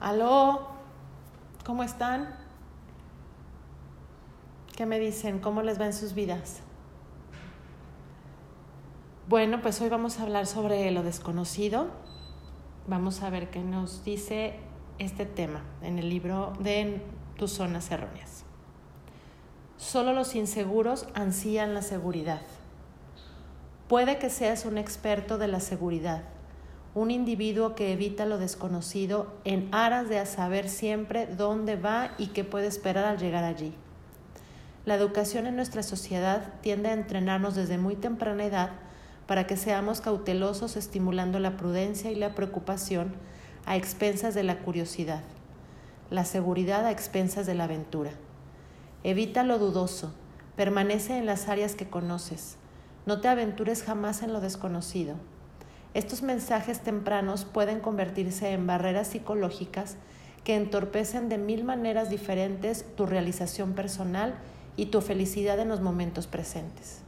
[0.00, 0.66] Aló,
[1.66, 2.34] ¿cómo están?
[4.74, 5.40] ¿Qué me dicen?
[5.40, 6.60] ¿Cómo les va en sus vidas?
[9.28, 11.88] Bueno, pues hoy vamos a hablar sobre lo desconocido.
[12.86, 14.58] Vamos a ver qué nos dice
[14.98, 17.02] este tema en el libro de
[17.36, 18.44] Tus zonas erróneas.
[19.76, 22.40] Solo los inseguros ansían la seguridad.
[23.86, 26.22] Puede que seas un experto de la seguridad
[26.94, 32.42] un individuo que evita lo desconocido en aras de saber siempre dónde va y qué
[32.42, 33.74] puede esperar al llegar allí.
[34.86, 38.70] La educación en nuestra sociedad tiende a entrenarnos desde muy temprana edad
[39.26, 43.14] para que seamos cautelosos estimulando la prudencia y la preocupación
[43.66, 45.22] a expensas de la curiosidad,
[46.10, 48.10] la seguridad a expensas de la aventura.
[49.04, 50.12] Evita lo dudoso,
[50.56, 52.56] permanece en las áreas que conoces,
[53.06, 55.14] no te aventures jamás en lo desconocido.
[55.92, 59.96] Estos mensajes tempranos pueden convertirse en barreras psicológicas
[60.44, 64.34] que entorpecen de mil maneras diferentes tu realización personal
[64.76, 67.02] y tu felicidad en los momentos presentes.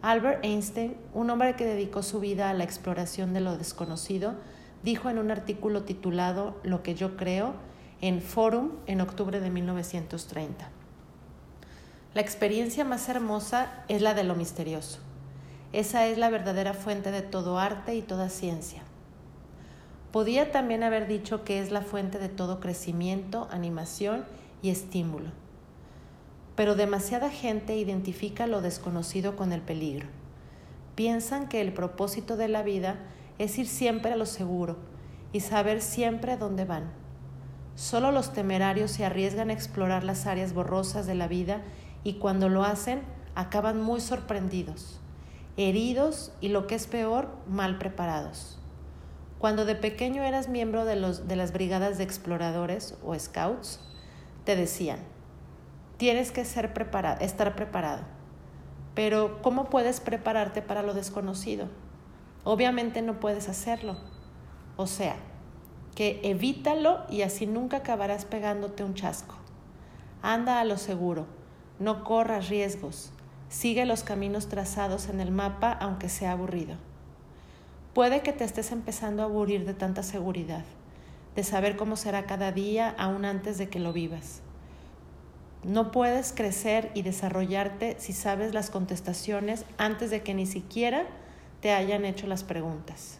[0.00, 4.34] Albert Einstein, un hombre que dedicó su vida a la exploración de lo desconocido,
[4.82, 7.54] dijo en un artículo titulado Lo que yo creo
[8.00, 10.70] en Forum en octubre de 1930.
[12.14, 15.00] La experiencia más hermosa es la de lo misterioso.
[15.74, 18.82] Esa es la verdadera fuente de todo arte y toda ciencia.
[20.12, 24.24] Podía también haber dicho que es la fuente de todo crecimiento, animación
[24.62, 25.30] y estímulo.
[26.56, 30.06] Pero demasiada gente identifica lo desconocido con el peligro.
[30.94, 32.96] Piensan que el propósito de la vida
[33.36, 34.78] es ir siempre a lo seguro
[35.34, 36.90] y saber siempre dónde van.
[37.74, 41.60] Solo los temerarios se arriesgan a explorar las áreas borrosas de la vida
[42.04, 43.02] y cuando lo hacen
[43.34, 44.97] acaban muy sorprendidos
[45.58, 48.58] heridos y lo que es peor, mal preparados.
[49.38, 53.80] Cuando de pequeño eras miembro de, los, de las brigadas de exploradores o scouts,
[54.44, 55.00] te decían,
[55.96, 58.02] tienes que ser preparado, estar preparado.
[58.94, 61.68] Pero ¿cómo puedes prepararte para lo desconocido?
[62.44, 63.96] Obviamente no puedes hacerlo.
[64.76, 65.16] O sea,
[65.96, 69.34] que evítalo y así nunca acabarás pegándote un chasco.
[70.22, 71.26] Anda a lo seguro,
[71.80, 73.12] no corras riesgos,
[73.48, 76.76] Sigue los caminos trazados en el mapa aunque sea aburrido.
[77.94, 80.64] Puede que te estés empezando a aburrir de tanta seguridad,
[81.34, 84.42] de saber cómo será cada día aún antes de que lo vivas.
[85.64, 91.06] No puedes crecer y desarrollarte si sabes las contestaciones antes de que ni siquiera
[91.60, 93.18] te hayan hecho las preguntas.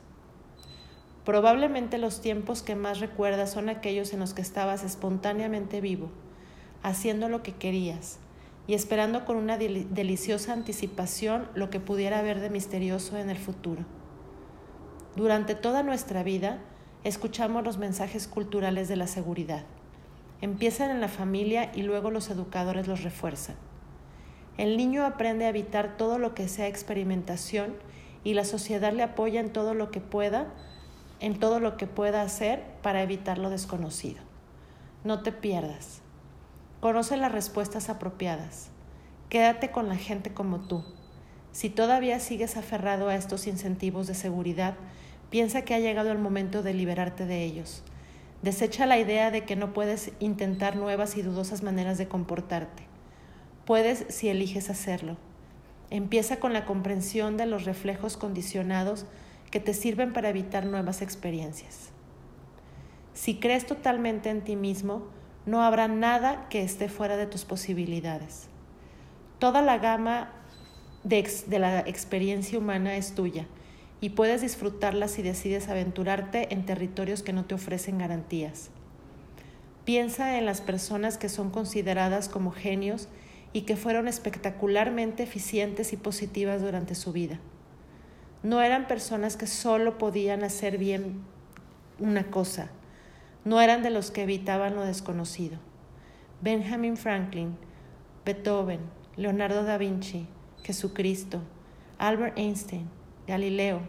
[1.25, 6.11] Probablemente los tiempos que más recuerdas son aquellos en los que estabas espontáneamente vivo,
[6.83, 8.19] haciendo lo que querías,
[8.69, 13.84] y esperando con una deliciosa anticipación lo que pudiera haber de misterioso en el futuro.
[15.17, 16.61] Durante toda nuestra vida
[17.03, 19.65] escuchamos los mensajes culturales de la seguridad.
[20.43, 23.56] Empiezan en la familia y luego los educadores los refuerzan.
[24.59, 27.75] El niño aprende a evitar todo lo que sea experimentación
[28.23, 30.53] y la sociedad le apoya en todo lo que pueda,
[31.21, 34.21] en todo lo que pueda hacer para evitar lo desconocido.
[35.05, 36.03] No te pierdas.
[36.81, 38.69] Conoce las respuestas apropiadas.
[39.31, 40.84] Quédate con la gente como tú.
[41.50, 44.77] Si todavía sigues aferrado a estos incentivos de seguridad,
[45.28, 47.83] piensa que ha llegado el momento de liberarte de ellos.
[48.43, 52.84] Desecha la idea de que no puedes intentar nuevas y dudosas maneras de comportarte.
[53.65, 55.17] Puedes si eliges hacerlo.
[55.91, 59.05] Empieza con la comprensión de los reflejos condicionados
[59.50, 61.91] que te sirven para evitar nuevas experiencias.
[63.15, 65.09] Si crees totalmente en ti mismo,
[65.48, 68.48] no habrá nada que esté fuera de tus posibilidades.
[69.38, 70.31] Toda la gama
[71.04, 71.26] de,
[71.59, 73.47] la experiencia humana es tuya
[74.03, 78.69] y puedes disfrutarla si decides aventurarte en territorios que no te ofrecen garantías.
[79.87, 83.08] Piensa en las personas que son consideradas como genios
[83.54, 87.41] y que fueron espectacularmente eficientes y positivas durante su vida.
[88.42, 91.22] No eran personas que solo podían hacer bien
[91.98, 92.70] una cosa,
[93.49, 95.56] no eran de los que evitaban lo desconocido.
[96.43, 97.56] Benjamin Franklin,
[98.23, 98.81] Beethoven,
[99.17, 100.27] Leonardo da Vinci,
[100.62, 101.41] Jesucristo,
[101.97, 102.91] Albert Einstein,
[103.27, 103.81] Galileo,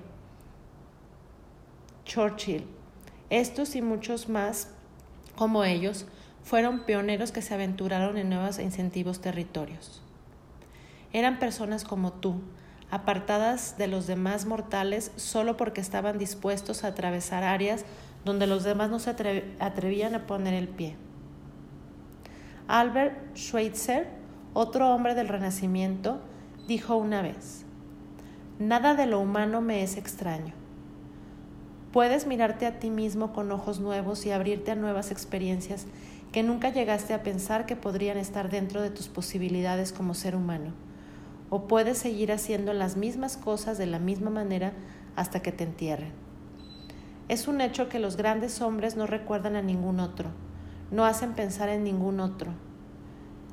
[2.05, 2.65] Churchill,
[3.29, 4.69] estos y muchos más
[5.35, 6.05] como ellos
[6.41, 10.01] fueron pioneros que se aventuraron en nuevos e incentivos territorios.
[11.11, 12.41] Eran personas como tú,
[12.91, 17.83] apartadas de los demás mortales solo porque estaban dispuestos a atravesar áreas
[18.25, 19.09] donde los demás no se
[19.59, 20.95] atrevían a poner el pie.
[22.67, 24.07] Albert Schweitzer,
[24.53, 26.19] otro hombre del Renacimiento,
[26.67, 27.65] dijo una vez,
[28.59, 30.53] Nada de lo humano me es extraño.
[31.91, 35.87] Puedes mirarte a ti mismo con ojos nuevos y abrirte a nuevas experiencias
[36.31, 40.73] que nunca llegaste a pensar que podrían estar dentro de tus posibilidades como ser humano.
[41.49, 44.73] O puedes seguir haciendo las mismas cosas de la misma manera
[45.15, 46.28] hasta que te entierren.
[47.29, 50.31] Es un hecho que los grandes hombres no recuerdan a ningún otro,
[50.89, 52.53] no hacen pensar en ningún otro,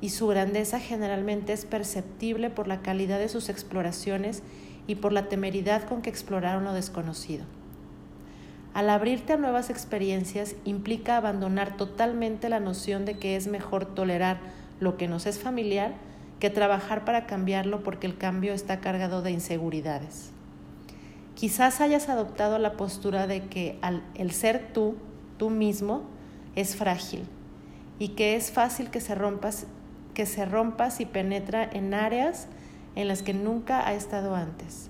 [0.01, 4.41] y su grandeza generalmente es perceptible por la calidad de sus exploraciones
[4.87, 7.45] y por la temeridad con que exploraron lo desconocido.
[8.73, 14.39] Al abrirte a nuevas experiencias implica abandonar totalmente la noción de que es mejor tolerar
[14.79, 15.93] lo que nos es familiar
[16.39, 20.31] que trabajar para cambiarlo porque el cambio está cargado de inseguridades.
[21.37, 23.79] Quizás hayas adoptado la postura de que
[24.15, 24.95] el ser tú,
[25.37, 26.01] tú mismo,
[26.55, 27.27] es frágil
[27.99, 29.67] y que es fácil que se rompas,
[30.15, 30.47] que se
[31.05, 32.47] penetra en áreas
[32.95, 34.89] en las que nunca ha estado antes.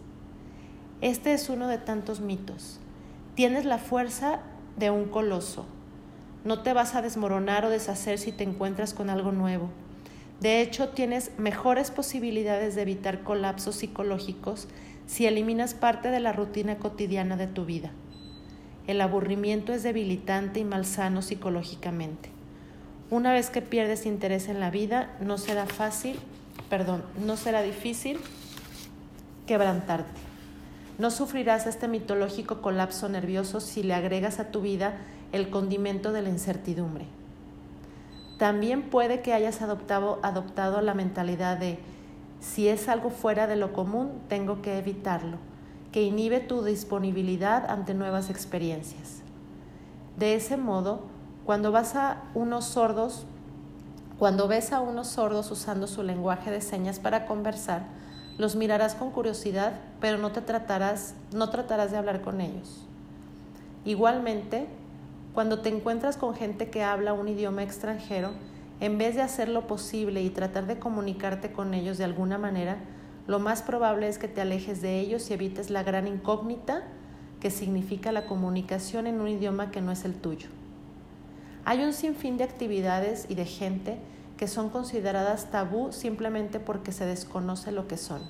[1.02, 2.80] Este es uno de tantos mitos.
[3.36, 4.40] Tienes la fuerza
[4.78, 5.66] de un coloso.
[6.46, 9.68] No te vas a desmoronar o deshacer si te encuentras con algo nuevo.
[10.40, 14.70] De hecho, tienes mejores posibilidades de evitar colapsos psicológicos
[15.08, 17.92] si eliminas parte de la rutina cotidiana de tu vida.
[18.86, 22.30] El aburrimiento es debilitante y malsano psicológicamente.
[23.10, 26.20] Una vez que pierdes interés en la vida, no será fácil,
[26.70, 28.20] perdón, no será difícil
[29.46, 30.20] quebrantarte.
[31.00, 34.98] No sufrirás este mitológico colapso nervioso si le agregas a tu vida
[35.32, 37.06] el condimento de la incertidumbre.
[38.38, 41.80] También puede que hayas adoptado, adoptado la mentalidad de
[42.40, 45.38] si es algo fuera de lo común, tengo que evitarlo,
[45.92, 49.22] que inhibe tu disponibilidad ante nuevas experiencias.
[50.18, 51.02] De ese modo,
[51.46, 53.26] cuando vas a unos sordos,
[54.20, 57.84] cuando ves a unos sordos usando su lenguaje de señas para conversar,
[58.38, 62.86] los mirarás con curiosidad, pero no te tratarás, no tratarás de hablar con ellos.
[63.86, 64.68] Igualmente,
[65.34, 68.32] cuando te encuentras con gente que habla un idioma extranjero,
[68.80, 72.78] en vez de hacer lo posible y tratar de comunicarte con ellos de alguna manera,
[73.26, 76.84] lo más probable es que te alejes de ellos y evites la gran incógnita
[77.40, 80.50] que significa la comunicación en un idioma que no es el tuyo.
[81.66, 83.98] Hay un sinfín de actividades y de gente
[84.38, 88.22] que son consideradas tabú simplemente porque se desconoce lo que son.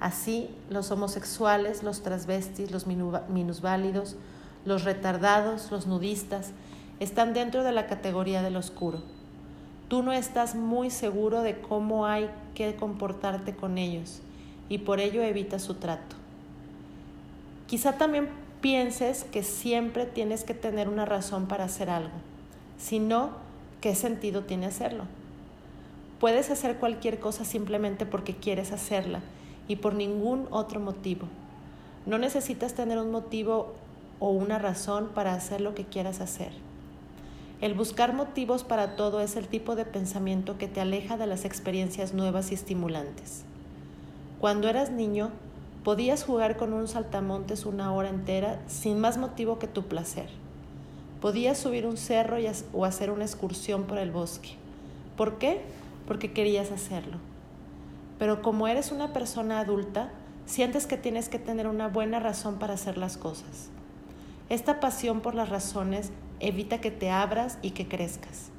[0.00, 4.16] Así, los homosexuales, los transvestis, los minusválidos,
[4.64, 6.50] los retardados, los nudistas,
[7.00, 9.15] están dentro de la categoría del oscuro.
[9.88, 14.20] Tú no estás muy seguro de cómo hay que comportarte con ellos
[14.68, 16.16] y por ello evitas su trato.
[17.68, 18.28] Quizá también
[18.60, 22.14] pienses que siempre tienes que tener una razón para hacer algo.
[22.78, 23.30] Si no,
[23.80, 25.04] ¿qué sentido tiene hacerlo?
[26.18, 29.20] Puedes hacer cualquier cosa simplemente porque quieres hacerla
[29.68, 31.28] y por ningún otro motivo.
[32.06, 33.74] No necesitas tener un motivo
[34.18, 36.65] o una razón para hacer lo que quieras hacer.
[37.62, 41.46] El buscar motivos para todo es el tipo de pensamiento que te aleja de las
[41.46, 43.44] experiencias nuevas y estimulantes.
[44.40, 45.30] Cuando eras niño,
[45.82, 50.28] podías jugar con un saltamontes una hora entera sin más motivo que tu placer.
[51.22, 52.36] Podías subir un cerro
[52.74, 54.50] o hacer una excursión por el bosque.
[55.16, 55.62] ¿Por qué?
[56.06, 57.16] Porque querías hacerlo.
[58.18, 60.10] Pero como eres una persona adulta,
[60.44, 63.70] sientes que tienes que tener una buena razón para hacer las cosas.
[64.50, 66.10] Esta pasión por las razones
[66.40, 68.50] evita que te abras y que crezcas.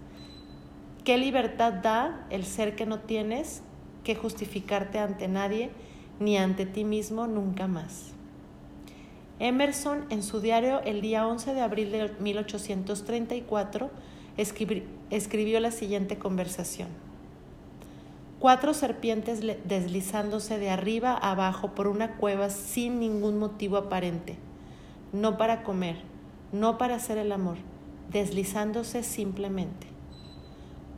[1.03, 3.61] ¿Qué libertad da el ser que no tienes
[4.03, 5.69] que justificarte ante nadie
[6.19, 8.13] ni ante ti mismo nunca más?
[9.39, 13.91] Emerson, en su diario el día 11 de abril de 1834,
[15.09, 16.89] escribió la siguiente conversación.
[18.39, 24.35] Cuatro serpientes deslizándose de arriba a abajo por una cueva sin ningún motivo aparente,
[25.13, 25.97] no para comer,
[26.51, 27.57] no para hacer el amor,
[28.11, 29.87] deslizándose simplemente.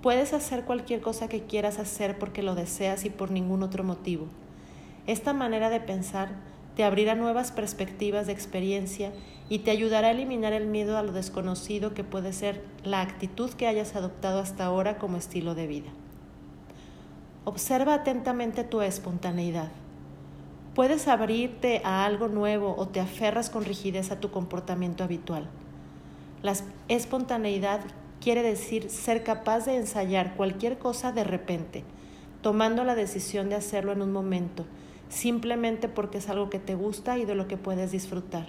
[0.02, 4.28] Puedes hacer cualquier cosa que quieras hacer porque lo deseas y por ningún otro motivo.
[5.08, 6.30] Esta manera de pensar
[6.76, 9.12] te abrirá nuevas perspectivas de experiencia
[9.50, 13.50] y te ayudará a eliminar el miedo a lo desconocido que puede ser la actitud
[13.50, 15.90] que hayas adoptado hasta ahora como estilo de vida.
[17.44, 19.72] Observa atentamente tu espontaneidad.
[20.76, 25.48] Puedes abrirte a algo nuevo o te aferras con rigidez a tu comportamiento habitual.
[26.42, 26.54] La
[26.88, 27.82] espontaneidad
[28.22, 31.84] quiere decir ser capaz de ensayar cualquier cosa de repente,
[32.42, 34.66] tomando la decisión de hacerlo en un momento
[35.10, 38.48] simplemente porque es algo que te gusta y de lo que puedes disfrutar.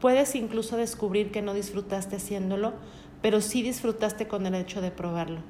[0.00, 2.74] Puedes incluso descubrir que no disfrutaste haciéndolo,
[3.20, 5.40] pero sí disfrutaste con el hecho de probarlo.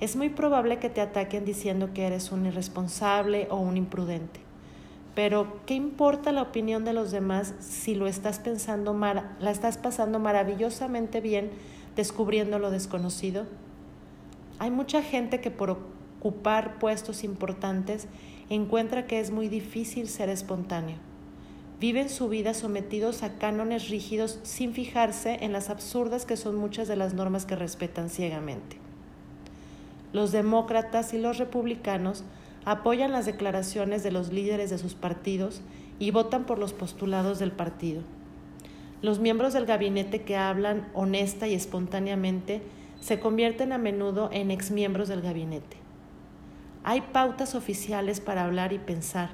[0.00, 4.40] Es muy probable que te ataquen diciendo que eres un irresponsable o un imprudente,
[5.18, 10.20] pero ¿qué importa la opinión de los demás si lo estás pensando la estás pasando
[10.20, 11.50] maravillosamente bien
[11.96, 13.44] descubriendo lo desconocido?
[14.60, 18.06] Hay mucha gente que por ocupar puestos importantes
[18.48, 20.98] encuentra que es muy difícil ser espontáneo.
[21.80, 26.86] Viven su vida sometidos a cánones rígidos sin fijarse en las absurdas que son muchas
[26.86, 28.76] de las normas que respetan ciegamente.
[30.12, 32.22] Los demócratas y los republicanos
[32.70, 35.62] apoyan las declaraciones de los líderes de sus partidos
[35.98, 38.02] y votan por los postulados del partido.
[39.00, 42.60] Los miembros del gabinete que hablan honesta y espontáneamente
[43.00, 45.78] se convierten a menudo en exmiembros del gabinete.
[46.84, 49.30] Hay pautas oficiales para hablar y pensar,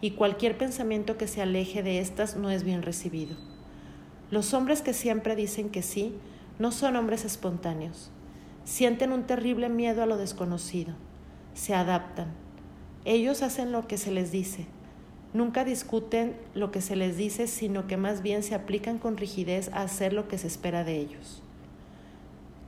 [0.00, 3.36] y cualquier pensamiento que se aleje de estas no es bien recibido.
[4.30, 6.14] Los hombres que siempre dicen que sí
[6.58, 8.10] no son hombres espontáneos.
[8.64, 10.94] Sienten un terrible miedo a lo desconocido.
[11.52, 12.47] Se adaptan,
[13.04, 14.66] ellos hacen lo que se les dice.
[15.34, 19.70] Nunca discuten lo que se les dice, sino que más bien se aplican con rigidez
[19.72, 21.42] a hacer lo que se espera de ellos.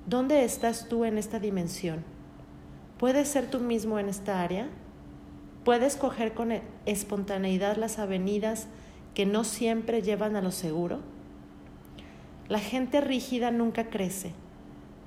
[0.07, 2.05] ¿Dónde estás tú en esta dimensión?
[2.99, 4.69] ¿Puedes ser tú mismo en esta área?
[5.65, 6.53] ¿Puedes coger con
[6.85, 8.67] espontaneidad las avenidas
[9.15, 11.01] que no siempre llevan a lo seguro?
[12.49, 14.33] La gente rígida nunca crece.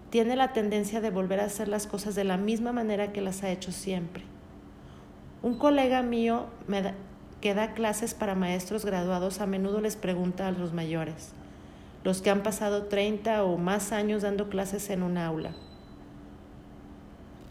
[0.10, 3.44] Tiene la tendencia de volver a hacer las cosas de la misma manera que las
[3.44, 4.24] ha hecho siempre.
[5.44, 6.46] Un colega mío
[7.42, 11.34] que da clases para maestros graduados a menudo les pregunta a los mayores,
[12.06, 15.52] los que han pasado 30 o más años dando clases en un aula.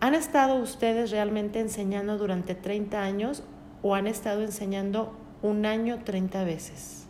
[0.00, 3.42] ¿Han estado ustedes realmente enseñando durante 30 años
[3.82, 7.06] o han estado enseñando un año 30 veces?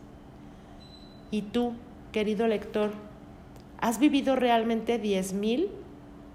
[1.31, 1.75] Y tú,
[2.11, 2.91] querido lector,
[3.79, 5.69] ¿has vivido realmente 10.000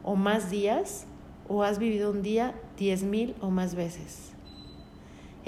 [0.05, 1.05] o más días
[1.49, 4.36] o has vivido un día 10.000 o más veces?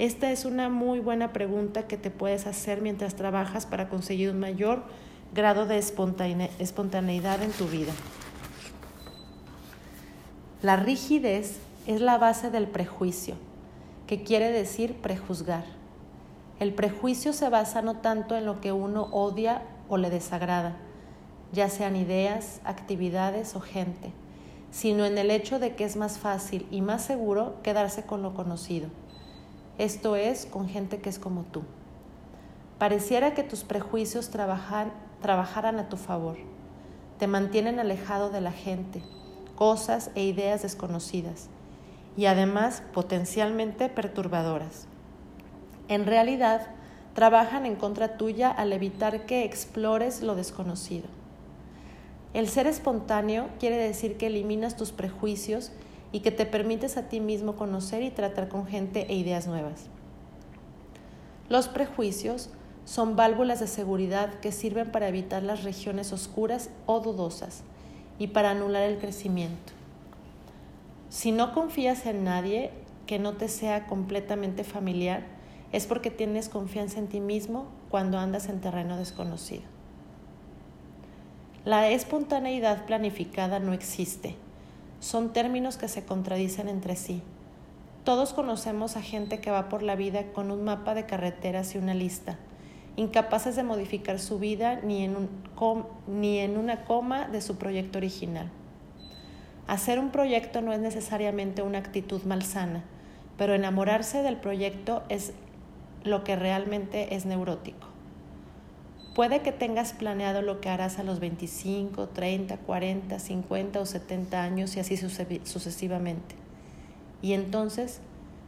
[0.00, 4.40] Esta es una muy buena pregunta que te puedes hacer mientras trabajas para conseguir un
[4.40, 4.82] mayor
[5.34, 7.92] grado de espontaneidad en tu vida.
[10.62, 13.34] La rigidez es la base del prejuicio,
[14.06, 15.64] que quiere decir prejuzgar.
[16.60, 20.78] El prejuicio se basa no tanto en lo que uno odia o le desagrada,
[21.52, 24.12] ya sean ideas, actividades o gente,
[24.70, 28.32] sino en el hecho de que es más fácil y más seguro quedarse con lo
[28.32, 28.88] conocido
[29.78, 31.62] esto es, con gente que es como tú.
[32.78, 36.36] Pareciera que tus prejuicios trabajan, trabajaran a tu favor,
[37.18, 39.02] te mantienen alejado de la gente,
[39.54, 41.48] cosas e ideas desconocidas
[42.16, 44.86] y además potencialmente perturbadoras.
[45.88, 46.68] En realidad,
[47.14, 51.08] trabajan en contra tuya al evitar que explores lo desconocido.
[52.32, 55.72] El ser espontáneo quiere decir que eliminas tus prejuicios
[56.12, 59.86] y que te permites a ti mismo conocer y tratar con gente e ideas nuevas.
[61.48, 62.50] Los prejuicios
[62.84, 67.62] son válvulas de seguridad que sirven para evitar las regiones oscuras o dudosas
[68.18, 69.72] y para anular el crecimiento.
[71.08, 72.70] Si no confías en nadie
[73.06, 75.24] que no te sea completamente familiar,
[75.72, 79.62] es porque tienes confianza en ti mismo cuando andas en terreno desconocido.
[81.64, 84.36] La espontaneidad planificada no existe
[85.00, 87.22] son términos que se contradicen entre sí.
[88.04, 91.78] Todos conocemos a gente que va por la vida con un mapa de carreteras y
[91.78, 92.38] una lista,
[92.96, 95.28] incapaces de modificar su vida ni en,
[96.06, 98.50] ni en una coma de su proyecto original.
[99.66, 102.84] Hacer un proyecto no es necesariamente una actitud malsana,
[103.36, 105.32] pero enamorarse del proyecto es
[106.04, 107.89] lo que realmente es neurótico.
[109.14, 114.40] Puede que tengas planeado lo que harás a los 25, 30, 40, 50 o 70
[114.40, 116.36] años y así sucesivamente.
[117.20, 118.00] Y entonces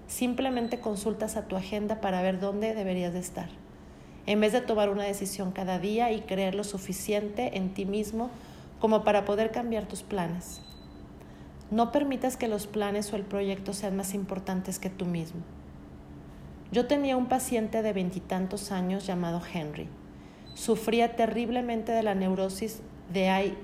[0.07, 3.49] simplemente consultas a tu agenda para ver dónde deberías de estar.
[4.27, 8.31] En vez de tomar una decisión cada día y creer lo suficiente en ti mismo
[8.79, 10.61] como para poder cambiar tus planes.
[11.73, 15.41] No permitas que los planes o el proyecto sean más importantes que tú mismo.
[16.71, 19.89] Yo tenía un paciente de veintitantos años llamado Henry
[20.55, 22.81] sufría terriblemente de la neurosis
[23.13, 23.57] de hay,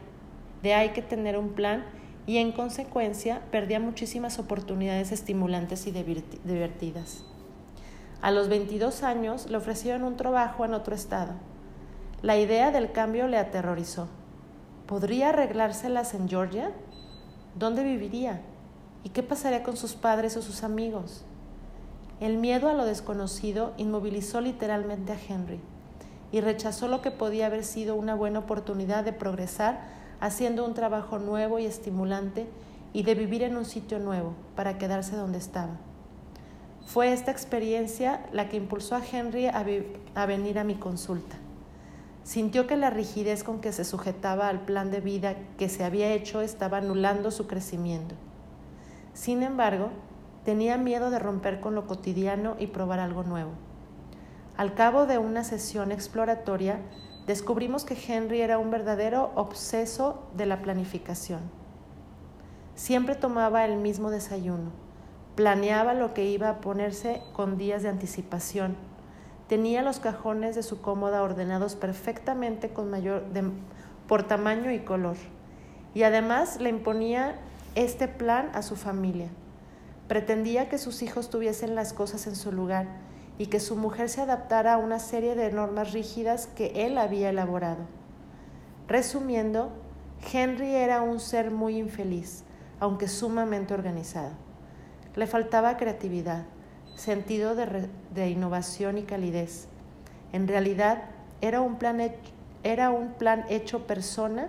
[0.62, 1.84] de hay que tener un plan
[2.26, 7.24] y en consecuencia perdía muchísimas oportunidades estimulantes y divertidas.
[8.20, 11.34] A los 22 años le ofrecieron un trabajo en otro estado.
[12.20, 14.08] La idea del cambio le aterrorizó.
[14.86, 16.72] ¿Podría arreglárselas en Georgia?
[17.54, 18.42] ¿Dónde viviría?
[19.04, 21.24] ¿Y qué pasaría con sus padres o sus amigos?
[22.20, 25.60] El miedo a lo desconocido inmovilizó literalmente a Henry
[26.30, 29.80] y rechazó lo que podía haber sido una buena oportunidad de progresar
[30.20, 32.46] haciendo un trabajo nuevo y estimulante
[32.92, 35.76] y de vivir en un sitio nuevo para quedarse donde estaba.
[36.86, 39.64] Fue esta experiencia la que impulsó a Henry a,
[40.14, 41.36] a venir a mi consulta.
[42.24, 46.12] Sintió que la rigidez con que se sujetaba al plan de vida que se había
[46.12, 48.14] hecho estaba anulando su crecimiento.
[49.14, 49.90] Sin embargo,
[50.44, 53.50] tenía miedo de romper con lo cotidiano y probar algo nuevo.
[54.58, 56.80] Al cabo de una sesión exploratoria,
[57.28, 61.42] descubrimos que Henry era un verdadero obseso de la planificación.
[62.74, 64.72] Siempre tomaba el mismo desayuno,
[65.36, 68.74] planeaba lo que iba a ponerse con días de anticipación,
[69.46, 73.26] tenía los cajones de su cómoda ordenados perfectamente con mayor
[74.08, 75.18] por tamaño y color,
[75.94, 77.36] y además le imponía
[77.76, 79.28] este plan a su familia.
[80.08, 83.06] Pretendía que sus hijos tuviesen las cosas en su lugar
[83.38, 87.30] y que su mujer se adaptara a una serie de normas rígidas que él había
[87.30, 87.84] elaborado.
[88.88, 89.70] Resumiendo,
[90.32, 92.42] Henry era un ser muy infeliz,
[92.80, 94.32] aunque sumamente organizado.
[95.14, 96.44] Le faltaba creatividad,
[96.96, 99.68] sentido de, de innovación y calidez.
[100.32, 101.04] En realidad,
[101.40, 102.00] era un, plan
[102.64, 104.48] era un plan hecho persona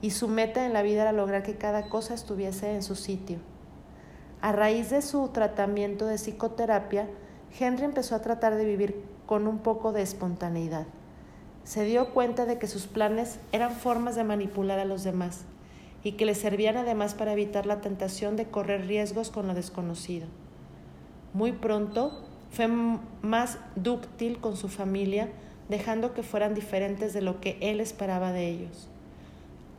[0.00, 3.38] y su meta en la vida era lograr que cada cosa estuviese en su sitio.
[4.40, 7.08] A raíz de su tratamiento de psicoterapia,
[7.58, 10.86] Henry empezó a tratar de vivir con un poco de espontaneidad.
[11.64, 15.44] Se dio cuenta de que sus planes eran formas de manipular a los demás
[16.02, 20.26] y que le servían además para evitar la tentación de correr riesgos con lo desconocido.
[21.34, 25.28] Muy pronto fue más dúctil con su familia,
[25.68, 28.88] dejando que fueran diferentes de lo que él esperaba de ellos.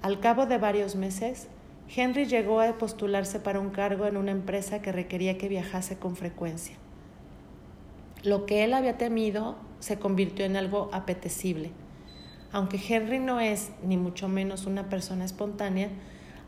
[0.02, 1.48] Al cabo de varios meses,
[1.94, 6.16] Henry llegó a postularse para un cargo en una empresa que requería que viajase con
[6.16, 6.76] frecuencia.
[8.24, 11.72] Lo que él había temido se convirtió en algo apetecible.
[12.52, 15.90] Aunque Henry no es ni mucho menos una persona espontánea,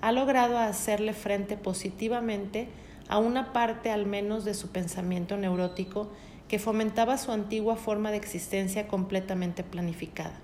[0.01, 2.67] ha logrado hacerle frente positivamente
[3.07, 6.09] a una parte al menos de su pensamiento neurótico
[6.47, 10.39] que fomentaba su antigua forma de existencia completamente planificada.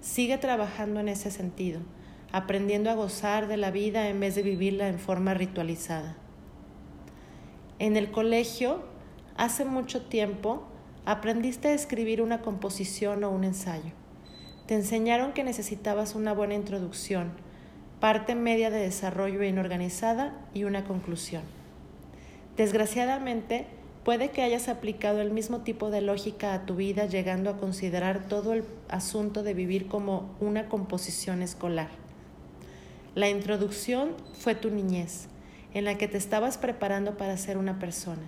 [0.00, 1.80] Sigue trabajando en ese sentido
[2.32, 6.16] aprendiendo a gozar de la vida en vez de vivirla en forma ritualizada.
[7.78, 8.82] En el colegio,
[9.36, 10.62] hace mucho tiempo,
[11.04, 13.92] aprendiste a escribir una composición o un ensayo.
[14.66, 17.32] Te enseñaron que necesitabas una buena introducción,
[18.00, 21.42] parte media de desarrollo bien organizada y una conclusión.
[22.56, 23.66] Desgraciadamente,
[24.04, 28.28] puede que hayas aplicado el mismo tipo de lógica a tu vida llegando a considerar
[28.28, 31.88] todo el asunto de vivir como una composición escolar.
[33.14, 35.28] La introducción fue tu niñez,
[35.74, 38.22] en la que te estabas preparando para ser una persona.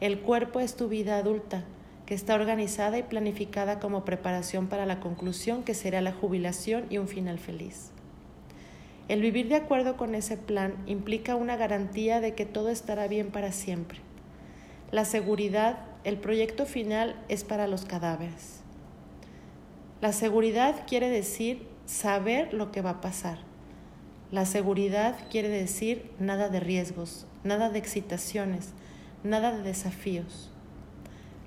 [0.00, 1.64] El cuerpo es tu vida adulta,
[2.06, 6.98] que está organizada y planificada como preparación para la conclusión que será la jubilación y
[6.98, 7.90] un final feliz.
[9.08, 13.30] El vivir de acuerdo con ese plan implica una garantía de que todo estará bien
[13.30, 13.98] para siempre.
[14.90, 18.60] La seguridad, el proyecto final es para los cadáveres.
[20.00, 23.38] La seguridad quiere decir saber lo que va a pasar
[24.34, 28.70] la seguridad quiere decir nada de riesgos, nada de excitaciones,
[29.24, 30.50] nada de desafíos.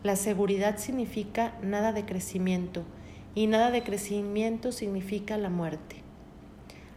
[0.03, 2.83] La seguridad significa nada de crecimiento
[3.35, 5.97] y nada de crecimiento significa la muerte.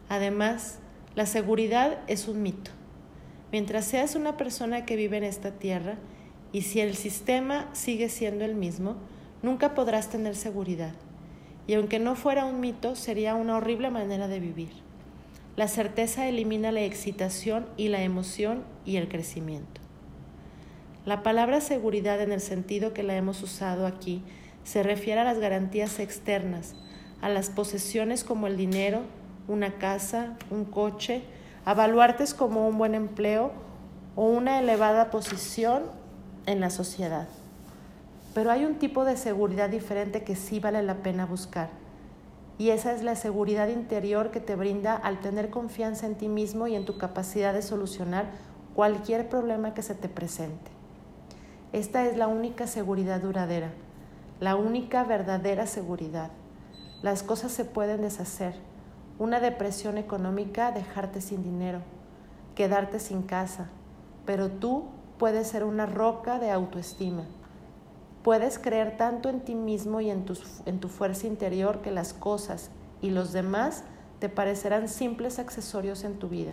[0.09, 0.79] Además,
[1.15, 2.71] la seguridad es un mito.
[3.53, 5.97] Mientras seas una persona que vive en esta tierra
[6.53, 8.97] y si el sistema sigue siendo el mismo,
[9.43, 10.95] nunca podrás tener seguridad.
[11.67, 14.71] Y aunque no fuera un mito, sería una horrible manera de vivir.
[15.57, 19.80] La certeza elimina la excitación y la emoción y el crecimiento.
[21.11, 24.23] La palabra seguridad en el sentido que la hemos usado aquí
[24.63, 26.77] se refiere a las garantías externas,
[27.21, 29.01] a las posesiones como el dinero,
[29.49, 31.25] una casa, un coche,
[31.65, 33.51] a baluartes como un buen empleo
[34.15, 35.83] o una elevada posición
[36.47, 37.27] en la sociedad.
[38.33, 41.71] Pero hay un tipo de seguridad diferente que sí vale la pena buscar
[42.57, 46.69] y esa es la seguridad interior que te brinda al tener confianza en ti mismo
[46.69, 48.27] y en tu capacidad de solucionar
[48.77, 50.80] cualquier problema que se te presente.
[51.73, 53.73] Esta es la única seguridad duradera,
[54.41, 56.31] la única verdadera seguridad.
[57.03, 58.55] Las cosas se pueden deshacer.
[59.19, 61.81] Una depresión económica, dejarte sin dinero,
[62.55, 63.69] quedarte sin casa,
[64.27, 64.87] pero tú
[65.19, 67.25] puedes ser una roca de autoestima
[68.23, 72.13] Puedes creer tanto en ti mismo y en tu, en tu fuerza interior que las
[72.13, 73.85] cosas y los demás
[74.19, 76.53] te parecerán simples accesorios en tu vida,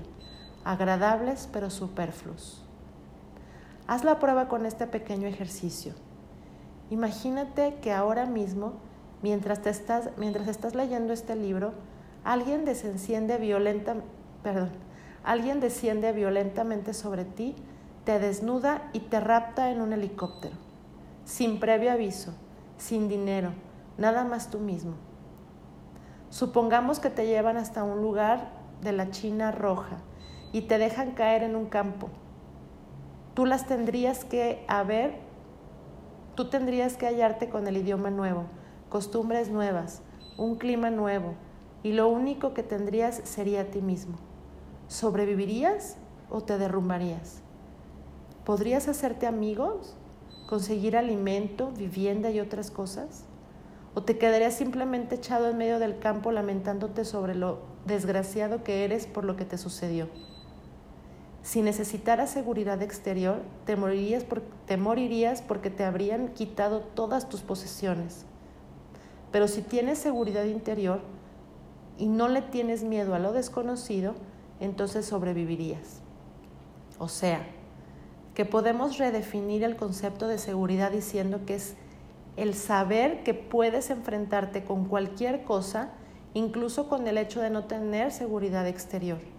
[0.63, 2.66] agradables pero superfluos.
[3.87, 5.93] Haz la prueba con este pequeño ejercicio.
[6.89, 8.73] Imagínate que ahora mismo,
[9.21, 11.73] mientras, te estás, mientras estás leyendo este libro,
[12.25, 12.65] alguien
[13.37, 13.95] violenta,
[14.43, 14.71] perdón,
[15.23, 17.55] alguien desciende violentamente sobre ti,
[18.03, 20.57] te desnuda y te rapta en un helicóptero,
[21.23, 22.33] sin previo aviso,
[22.77, 23.51] sin dinero,
[23.97, 24.95] nada más tú mismo.
[26.29, 29.97] Supongamos que te llevan hasta un lugar de la China roja
[30.51, 32.09] y te dejan caer en un campo.
[33.37, 35.13] Tú las tendrías que haber,
[36.33, 38.45] tú tendrías que hallarte con el idioma nuevo,
[38.89, 40.01] costumbres nuevas,
[40.39, 41.35] un clima nuevo,
[41.83, 44.17] y lo único que tendrías sería a ti mismo.
[44.87, 45.97] ¿Sobrevivirías
[46.31, 47.43] o te derrumbarías?
[48.43, 49.95] ¿Podrías hacerte amigos?
[50.49, 53.25] ¿Conseguir alimento, vivienda y otras cosas?
[53.93, 59.05] ¿O te quedarías simplemente echado en medio del campo lamentándote sobre lo desgraciado que eres
[59.05, 60.07] por lo que te sucedió?
[61.47, 64.25] Si necesitaras seguridad exterior, te morirías,
[64.65, 68.25] te morirías porque te habrían quitado todas tus posesiones.
[69.31, 70.99] Pero si tienes seguridad interior
[71.97, 74.13] y no le tienes miedo a lo desconocido,
[74.59, 76.01] entonces sobrevivirías.
[76.99, 77.47] O sea,
[78.35, 81.75] que podemos redefinir el concepto de seguridad diciendo que es
[82.35, 85.91] el saber que puedes enfrentarte con cualquier cosa,
[86.33, 89.36] incluso con el hecho de no tener seguridad exterior.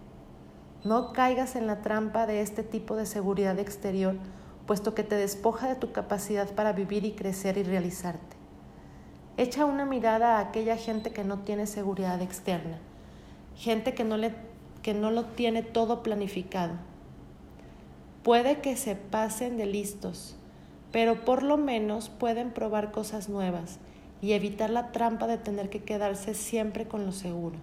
[0.83, 4.15] No caigas en la trampa de este tipo de seguridad exterior,
[4.65, 8.37] puesto que te despoja de tu capacidad para vivir y crecer y realizarte.
[9.37, 12.77] Echa una mirada a aquella gente que no tiene seguridad externa,
[13.55, 14.33] gente que no, le,
[14.81, 16.73] que no lo tiene todo planificado,
[18.23, 20.35] Puede que se pasen de listos,
[20.91, 23.79] pero por lo menos pueden probar cosas nuevas
[24.21, 27.55] y evitar la trampa de tener que quedarse siempre con lo seguro.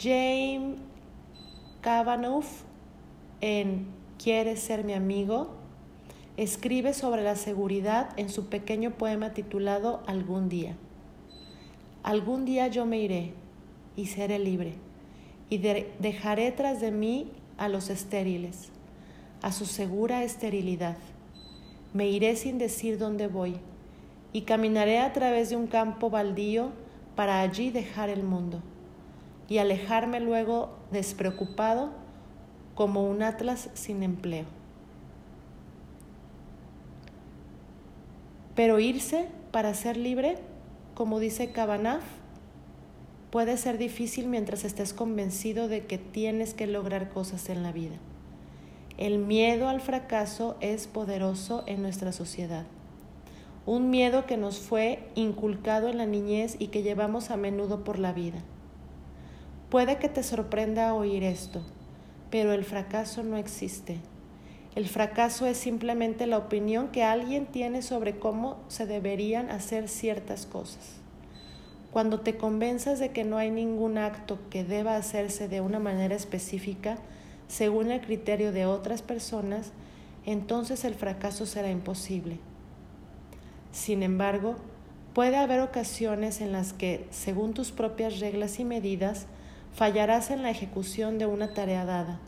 [0.00, 0.78] James
[1.82, 2.44] Kavanaugh
[3.40, 5.50] en ¿Quieres ser mi amigo?
[6.36, 10.76] escribe sobre la seguridad en su pequeño poema titulado Algún día.
[12.04, 13.34] Algún día yo me iré
[13.96, 14.74] y seré libre
[15.50, 18.70] y dejaré tras de mí a los estériles,
[19.42, 20.96] a su segura esterilidad.
[21.92, 23.56] Me iré sin decir dónde voy
[24.32, 26.70] y caminaré a través de un campo baldío
[27.16, 28.62] para allí dejar el mundo
[29.52, 31.90] y alejarme luego despreocupado
[32.74, 34.46] como un atlas sin empleo.
[38.54, 40.38] Pero irse para ser libre,
[40.94, 42.02] como dice Cabanaf,
[43.30, 47.96] puede ser difícil mientras estés convencido de que tienes que lograr cosas en la vida.
[48.96, 52.64] El miedo al fracaso es poderoso en nuestra sociedad.
[53.66, 57.98] Un miedo que nos fue inculcado en la niñez y que llevamos a menudo por
[57.98, 58.42] la vida.
[59.72, 61.62] Puede que te sorprenda oír esto,
[62.30, 64.00] pero el fracaso no existe.
[64.74, 70.44] El fracaso es simplemente la opinión que alguien tiene sobre cómo se deberían hacer ciertas
[70.44, 70.96] cosas.
[71.90, 76.14] Cuando te convenzas de que no hay ningún acto que deba hacerse de una manera
[76.14, 76.98] específica,
[77.48, 79.72] según el criterio de otras personas,
[80.26, 82.40] entonces el fracaso será imposible.
[83.70, 84.56] Sin embargo,
[85.14, 89.28] puede haber ocasiones en las que, según tus propias reglas y medidas,
[89.72, 92.20] fallarás en la ejecución de una tarea dada.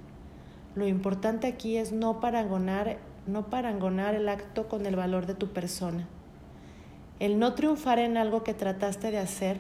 [0.75, 5.53] Lo importante aquí es no parangonar, no parangonar el acto con el valor de tu
[5.53, 6.09] persona.
[7.21, 9.59] El no triunfar en algo que trataste de hacer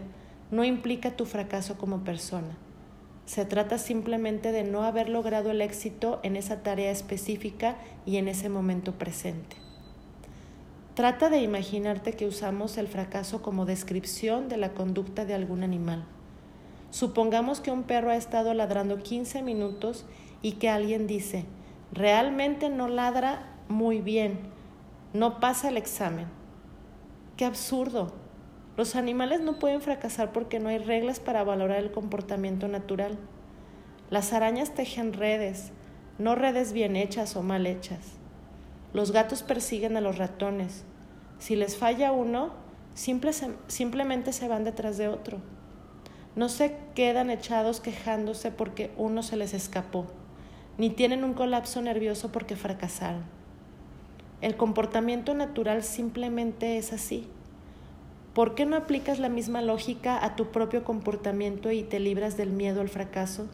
[0.51, 2.57] no implica tu fracaso como persona.
[3.27, 8.29] Se trata simplemente de no haber logrado el éxito en esa tarea específica y en
[8.29, 9.57] ese momento presente.
[10.95, 16.05] Trata de imaginarte que usamos el fracaso como descripción de la conducta de algún animal.
[16.95, 20.07] Supongamos que un perro ha estado ladrando 15 minutos
[20.43, 21.45] y que alguien dice,
[21.91, 24.39] realmente no ladra muy bien,
[25.13, 26.29] no pasa el examen.
[27.37, 28.13] Qué absurdo.
[28.77, 33.19] Los animales no pueden fracasar porque no hay reglas para valorar el comportamiento natural.
[34.09, 35.73] Las arañas tejen redes,
[36.21, 38.13] no redes bien hechas o mal hechas.
[38.93, 40.85] Los gatos persiguen a los ratones.
[41.41, 42.53] Si les falla uno,
[42.95, 45.54] simplemente se van detrás de otro.
[46.37, 50.07] No se quedan echados quejándose porque uno se les escapó,
[50.79, 53.23] ni tienen un colapso nervioso porque fracasaron.
[54.41, 57.29] El comportamiento natural simplemente es así.
[58.35, 62.51] ¿Por qué no aplicas la misma lógica a tu propio comportamiento y te libras del
[62.51, 63.47] miedo al fracaso?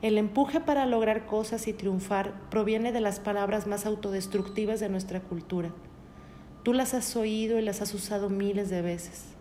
[0.00, 5.20] El empuje para lograr cosas y triunfar proviene de las palabras más autodestructivas de nuestra
[5.20, 5.70] cultura.
[6.62, 9.39] Tú las has oído y las has usado miles de veces.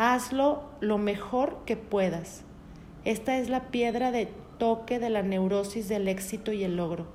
[0.00, 2.42] Hazlo lo mejor que puedas.
[3.04, 7.06] Esta es la piedra de toque de la neurosis del éxito y el logro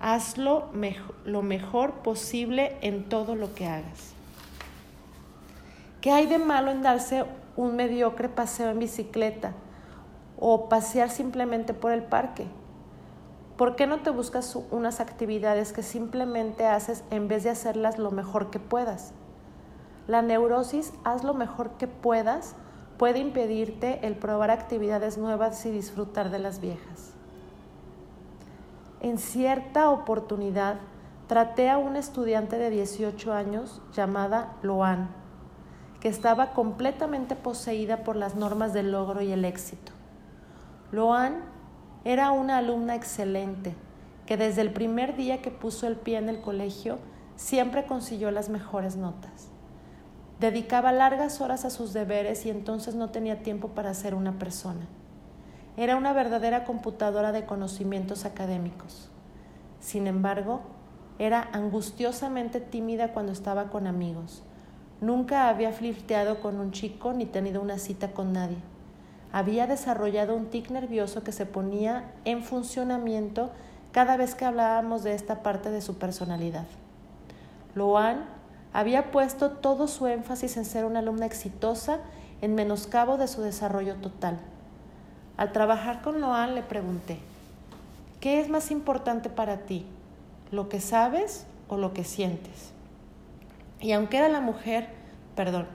[0.00, 0.68] hazlo
[1.24, 4.12] lo mejor posible en todo lo que hagas.
[6.00, 7.24] ¿Qué hay de malo en darse
[7.56, 9.52] un mediocre paseo en bicicleta
[10.38, 12.46] o pasear simplemente por el parque?
[13.56, 18.10] ¿Por qué no te buscas unas actividades que simplemente haces en vez de hacerlas lo
[18.10, 19.14] mejor que puedas?
[20.06, 22.54] La neurosis, haz lo mejor que puedas,
[22.96, 27.12] puede impedirte el probar actividades nuevas y disfrutar de las viejas.
[29.00, 30.76] En cierta oportunidad,
[31.26, 35.08] traté a una estudiante de 18 años llamada Loan,
[36.00, 39.92] que estaba completamente poseída por las normas del logro y el éxito.
[40.92, 41.42] Loan
[42.04, 43.74] era una alumna excelente,
[44.24, 46.98] que desde el primer día que puso el pie en el colegio
[47.34, 49.50] siempre consiguió las mejores notas.
[50.40, 54.86] Dedicaba largas horas a sus deberes y entonces no tenía tiempo para ser una persona.
[55.76, 59.08] Era una verdadera computadora de conocimientos académicos.
[59.80, 60.60] Sin embargo,
[61.18, 64.42] era angustiosamente tímida cuando estaba con amigos.
[65.00, 68.58] Nunca había flirteado con un chico ni tenido una cita con nadie
[69.36, 73.50] había desarrollado un tic nervioso que se ponía en funcionamiento
[73.92, 76.64] cada vez que hablábamos de esta parte de su personalidad.
[77.74, 78.24] Loan
[78.76, 82.00] había puesto todo su énfasis en ser una alumna exitosa
[82.42, 84.38] en menoscabo de su desarrollo total.
[85.38, 87.18] Al trabajar con Loan le pregunté,
[88.20, 89.86] ¿qué es más importante para ti?
[90.50, 92.72] ¿Lo que sabes o lo que sientes?
[93.80, 94.90] Y aunque era la mujer,
[95.36, 95.68] perdón,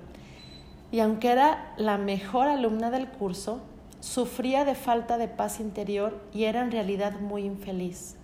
[0.92, 3.62] y aunque era la mejor alumna del curso,
[4.00, 8.16] sufría de falta de paz interior y era en realidad muy infeliz.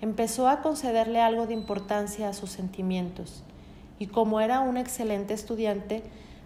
[0.00, 3.42] Empezó a concederle algo de importancia a sus sentimientos
[3.98, 6.02] y como era un excelente estudiante,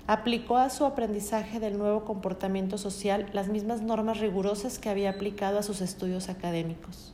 [0.06, 5.58] aplicó a su aprendizaje del nuevo comportamiento social las mismas normas rigurosas que había aplicado
[5.58, 7.12] a sus estudios académicos.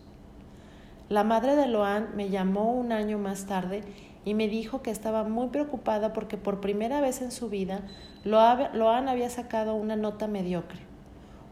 [1.08, 3.82] La madre de Loan me llamó un año más tarde
[4.24, 7.82] y me dijo que estaba muy preocupada porque por primera vez en su vida
[8.24, 10.80] Loan había sacado una nota mediocre,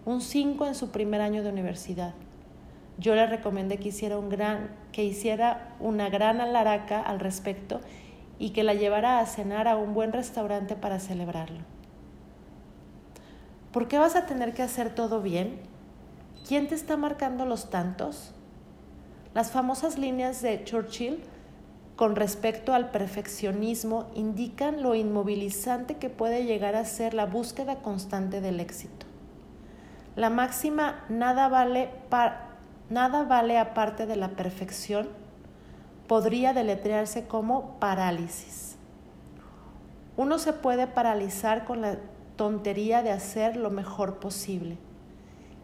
[0.06, 2.14] un 5 en su primer año de universidad.
[2.98, 7.80] Yo le recomendé que hiciera, un gran, que hiciera una gran alaraca al respecto
[8.38, 11.60] y que la llevara a cenar a un buen restaurante para celebrarlo.
[13.72, 15.60] ¿Por qué vas a tener que hacer todo bien?
[16.46, 18.32] ¿Quién te está marcando los tantos?
[19.34, 21.22] Las famosas líneas de Churchill
[21.96, 28.40] con respecto al perfeccionismo indican lo inmovilizante que puede llegar a ser la búsqueda constante
[28.40, 29.06] del éxito.
[30.16, 31.90] La máxima nada vale,
[32.90, 35.08] nada vale aparte de la perfección
[36.06, 38.76] podría deletrearse como parálisis.
[40.16, 41.98] Uno se puede paralizar con la
[42.36, 44.76] tontería de hacer lo mejor posible.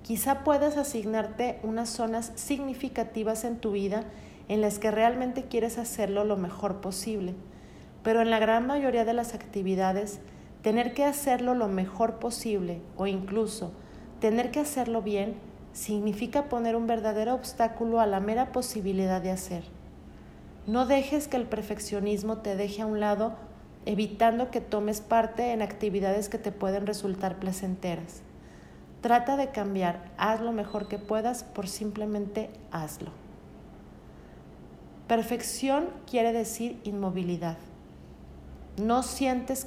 [0.02, 4.04] Quizá puedas asignarte unas zonas significativas en tu vida
[4.48, 7.34] en las que realmente quieres hacerlo lo mejor posible.
[8.02, 10.20] Pero en la gran mayoría de las actividades,
[10.62, 13.72] tener que hacerlo lo mejor posible o incluso
[14.20, 15.34] tener que hacerlo bien
[15.72, 19.79] significa poner un verdadero obstáculo a la mera posibilidad de hacer.
[20.66, 23.34] No dejes que el perfeccionismo te deje a un lado
[23.86, 28.22] evitando que tomes parte en actividades que te pueden resultar placenteras.
[29.00, 33.10] Trata de cambiar, haz lo mejor que puedas por simplemente hazlo.
[35.08, 37.56] Perfección quiere decir inmovilidad.
[38.76, 39.66] No sientes,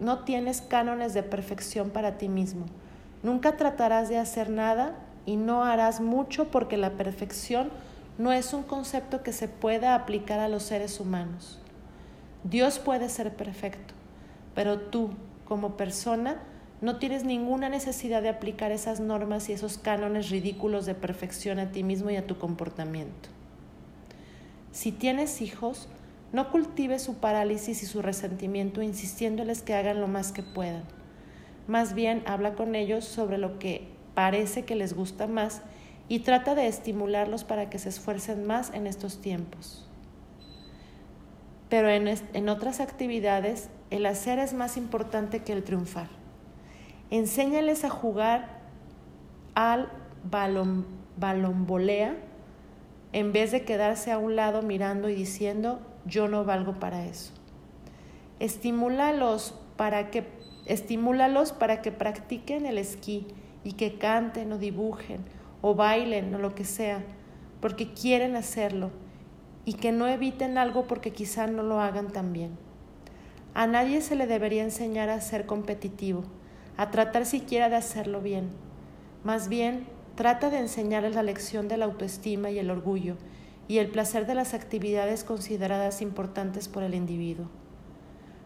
[0.00, 2.66] no tienes cánones de perfección para ti mismo.
[3.22, 7.70] Nunca tratarás de hacer nada y no harás mucho porque la perfección
[8.18, 11.58] no es un concepto que se pueda aplicar a los seres humanos.
[12.44, 13.94] Dios puede ser perfecto,
[14.54, 15.10] pero tú,
[15.46, 16.40] como persona,
[16.80, 21.72] no tienes ninguna necesidad de aplicar esas normas y esos cánones ridículos de perfección a
[21.72, 23.30] ti mismo y a tu comportamiento.
[24.70, 25.88] Si tienes hijos,
[26.32, 30.82] no cultives su parálisis y su resentimiento insistiéndoles que hagan lo más que puedan.
[31.66, 35.62] Más bien habla con ellos sobre lo que parece que les gusta más
[36.08, 39.88] y trata de estimularlos para que se esfuercen más en estos tiempos.
[41.68, 46.08] Pero en, en otras actividades, el hacer es más importante que el triunfar.
[47.10, 48.60] Enséñales a jugar
[49.54, 49.90] al
[50.30, 50.86] balon,
[53.12, 57.32] en vez de quedarse a un lado mirando y diciendo, yo no valgo para eso.
[58.40, 60.26] Estimúlalos para que,
[60.66, 63.28] estimúlalos para que practiquen el esquí
[63.62, 65.24] y que canten o dibujen
[65.64, 67.02] o bailen o lo que sea,
[67.62, 68.90] porque quieren hacerlo
[69.64, 72.50] y que no eviten algo porque quizá no lo hagan tan bien.
[73.54, 76.24] A nadie se le debería enseñar a ser competitivo,
[76.76, 78.50] a tratar siquiera de hacerlo bien.
[79.22, 83.16] Más bien, Trata de enseñarles la lección de la autoestima y el orgullo
[83.66, 87.46] y el placer de las actividades consideradas importantes por el individuo.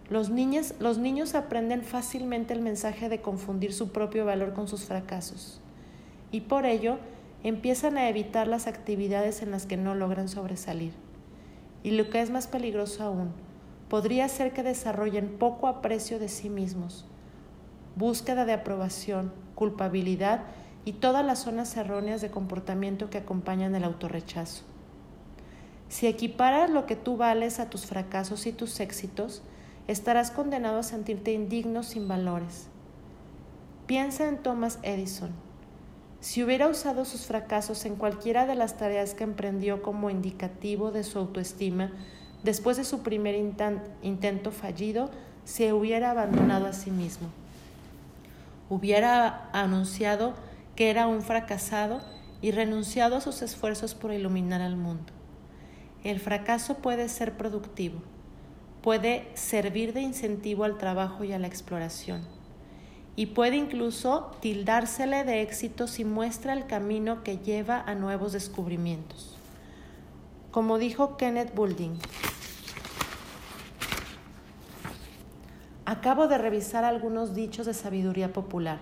[0.09, 4.87] Los niños, los niños aprenden fácilmente el mensaje de confundir su propio valor con sus
[4.87, 5.61] fracasos
[6.31, 6.99] y por ello
[7.43, 10.93] empiezan a evitar las actividades en las que no logran sobresalir.
[11.83, 13.33] Y lo que es más peligroso aún,
[13.89, 17.07] podría ser que desarrollen poco aprecio de sí mismos,
[17.97, 20.43] búsqueda de aprobación, culpabilidad
[20.85, 24.65] y todas las zonas erróneas de comportamiento que acompañan el autorrechazo.
[25.89, 29.43] Si equiparas lo que tú vales a tus fracasos y tus éxitos,
[29.87, 32.69] estarás condenado a sentirte indigno sin valores.
[33.87, 35.48] Piensa en Thomas Edison.
[36.21, 41.05] Si hubiera usado sus fracasos en cualquiera de las tareas que emprendió como indicativo de
[41.05, 41.93] su autoestima,
[42.43, 43.37] después de su primer
[44.03, 45.11] intento fallido,
[45.45, 47.29] se hubiera abandonado a sí mismo.
[48.69, 50.35] Hubiera anunciado
[50.75, 52.01] que era un fracasado
[52.43, 55.13] y renunciado a sus esfuerzos por iluminar al mundo.
[56.05, 58.01] El fracaso puede ser productivo,
[58.83, 62.23] puede servir de incentivo al trabajo y a la exploración,
[63.19, 69.37] y puede incluso tildársele de éxito si muestra el camino que lleva a nuevos descubrimientos.
[70.53, 71.99] Como dijo Kenneth Boulding,
[75.85, 78.79] acabo de revisar algunos dichos de sabiduría popular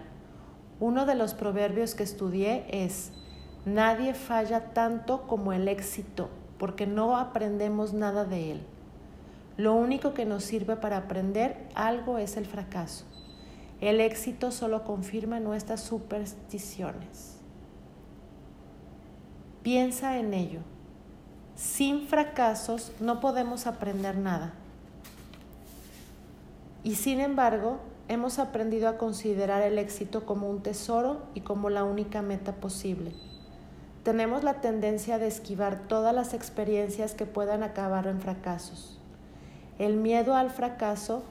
[0.80, 3.10] uno de los proverbios que estudié es,
[3.64, 8.60] nadie falla tanto como el éxito, porque no aprendemos nada de él.
[9.56, 13.06] Lo único que nos sirve para aprender algo es el fracaso.
[13.80, 17.36] El éxito solo confirma nuestras supersticiones.
[19.62, 20.60] Piensa en ello.
[21.56, 24.54] Sin fracasos no podemos aprender nada.
[26.84, 31.84] Y sin embargo, hemos aprendido a considerar el éxito como un tesoro y como la
[31.84, 33.12] única meta posible.
[34.04, 39.00] Tenemos la tendencia de esquivar todas las experiencias que puedan acabar en fracasos.
[39.78, 41.24] El miedo al fracaso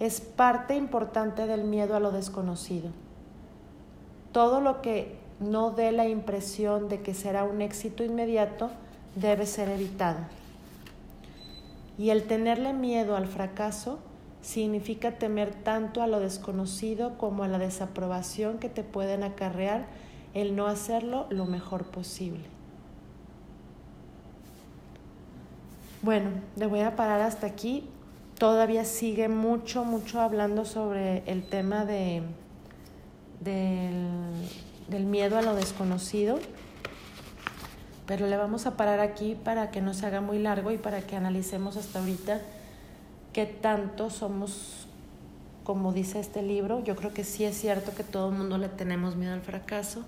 [0.00, 2.90] es parte importante del miedo a lo desconocido.
[4.32, 8.70] Todo lo que no dé la impresión de que será un éxito inmediato
[9.14, 10.18] debe ser evitado.
[11.98, 13.98] Y el tenerle miedo al fracaso
[14.42, 19.86] significa temer tanto a lo desconocido como a la desaprobación que te pueden acarrear
[20.32, 22.44] el no hacerlo lo mejor posible.
[26.02, 27.86] Bueno, le voy a parar hasta aquí.
[28.40, 32.22] Todavía sigue mucho, mucho hablando sobre el tema de,
[33.40, 34.08] del,
[34.88, 36.38] del miedo a lo desconocido,
[38.06, 41.02] pero le vamos a parar aquí para que no se haga muy largo y para
[41.02, 42.40] que analicemos hasta ahorita
[43.34, 44.88] qué tanto somos,
[45.62, 48.70] como dice este libro, yo creo que sí es cierto que todo el mundo le
[48.70, 50.02] tenemos miedo al fracaso,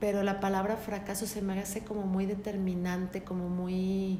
[0.00, 4.18] pero la palabra fracaso se me hace como muy determinante, como muy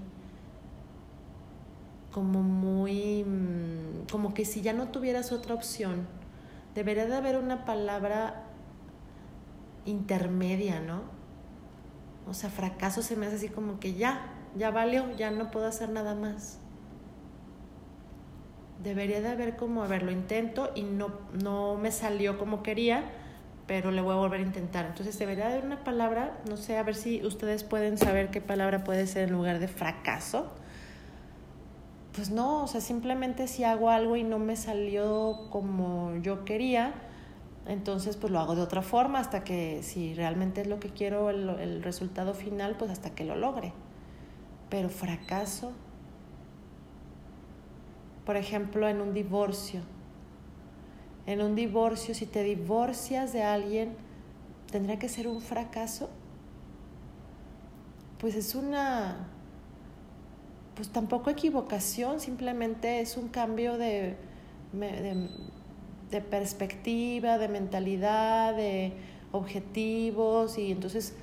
[2.16, 6.06] como muy mm, como que si ya no tuvieras otra opción,
[6.74, 8.44] debería de haber una palabra
[9.84, 11.02] intermedia, ¿no?
[12.26, 15.66] O sea, fracaso se me hace así como que ya, ya valió, ya no puedo
[15.66, 16.58] hacer nada más
[18.82, 21.10] debería de haber como, a ver, lo intento y no,
[21.42, 23.04] no me salió como quería,
[23.66, 24.86] pero le voy a volver a intentar.
[24.86, 28.40] Entonces debería de haber una palabra, no sé, a ver si ustedes pueden saber qué
[28.40, 30.52] palabra puede ser en lugar de fracaso.
[32.16, 36.94] Pues no, o sea, simplemente si hago algo y no me salió como yo quería,
[37.66, 41.28] entonces pues lo hago de otra forma hasta que si realmente es lo que quiero,
[41.28, 43.74] el, el resultado final, pues hasta que lo logre.
[44.70, 45.72] Pero fracaso,
[48.24, 49.82] por ejemplo, en un divorcio.
[51.26, 53.94] En un divorcio, si te divorcias de alguien,
[54.70, 56.08] ¿tendría que ser un fracaso?
[58.18, 59.28] Pues es una,
[60.76, 64.14] pues tampoco equivocación, simplemente es un cambio de,
[66.10, 68.92] de, perspectiva, de mentalidad, de
[69.32, 71.16] objetivos y entonces,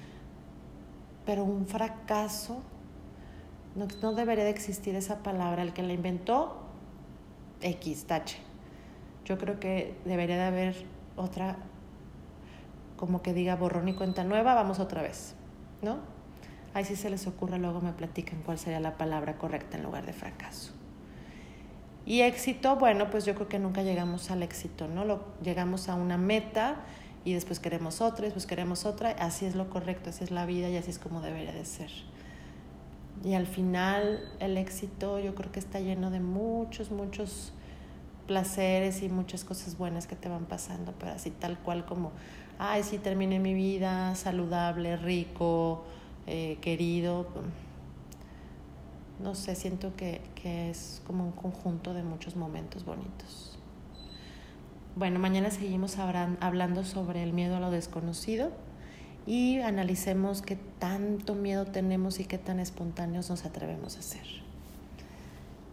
[1.26, 2.64] pero un fracaso,
[3.76, 5.62] no, no debería de existir esa palabra.
[5.62, 6.58] El que la inventó
[7.62, 8.38] X, tache.
[9.24, 10.86] Yo creo que debería de haber
[11.16, 11.58] otra,
[12.98, 15.36] como que diga borrón y cuenta nueva, vamos otra vez,
[15.84, 16.13] ¿no?
[16.74, 20.06] Ahí si se les ocurre, luego me platican cuál sería la palabra correcta en lugar
[20.06, 20.72] de fracaso.
[22.06, 25.06] Y éxito, bueno, pues yo creo que nunca llegamos al éxito, ¿no?
[25.06, 26.78] Lo, llegamos a una meta
[27.24, 30.46] y después queremos otra, y después queremos otra, así es lo correcto, así es la
[30.46, 31.92] vida y así es como debería de ser.
[33.24, 37.54] Y al final el éxito yo creo que está lleno de muchos, muchos
[38.28, 42.12] placeres y muchas cosas buenas que te van pasando, pero así tal cual como,
[42.60, 45.86] ay, sí, terminé mi vida saludable, rico,
[46.28, 47.28] eh, querido.
[49.22, 53.58] No sé, siento que, que es como un conjunto de muchos momentos bonitos.
[54.96, 58.52] Bueno, mañana seguimos hablando sobre el miedo a lo desconocido
[59.26, 64.26] y analicemos qué tanto miedo tenemos y qué tan espontáneos nos atrevemos a ser.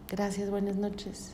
[0.09, 1.33] Gracias, buenas noches.